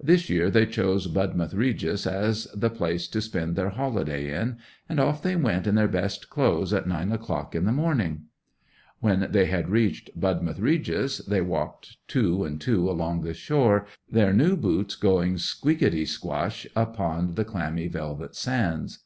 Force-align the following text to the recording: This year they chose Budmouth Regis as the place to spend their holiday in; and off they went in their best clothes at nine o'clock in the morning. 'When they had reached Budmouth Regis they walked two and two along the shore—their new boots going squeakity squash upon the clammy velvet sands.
This 0.00 0.28
year 0.28 0.50
they 0.50 0.66
chose 0.66 1.06
Budmouth 1.06 1.54
Regis 1.54 2.04
as 2.04 2.46
the 2.46 2.68
place 2.68 3.06
to 3.06 3.20
spend 3.20 3.54
their 3.54 3.68
holiday 3.68 4.36
in; 4.36 4.56
and 4.88 4.98
off 4.98 5.22
they 5.22 5.36
went 5.36 5.68
in 5.68 5.76
their 5.76 5.86
best 5.86 6.28
clothes 6.28 6.72
at 6.72 6.88
nine 6.88 7.12
o'clock 7.12 7.54
in 7.54 7.64
the 7.64 7.70
morning. 7.70 8.24
'When 8.98 9.28
they 9.30 9.44
had 9.46 9.68
reached 9.68 10.18
Budmouth 10.18 10.58
Regis 10.58 11.18
they 11.18 11.42
walked 11.42 11.98
two 12.08 12.42
and 12.42 12.60
two 12.60 12.90
along 12.90 13.20
the 13.22 13.34
shore—their 13.34 14.32
new 14.32 14.56
boots 14.56 14.96
going 14.96 15.34
squeakity 15.36 16.08
squash 16.08 16.66
upon 16.74 17.34
the 17.36 17.44
clammy 17.44 17.86
velvet 17.86 18.34
sands. 18.34 19.04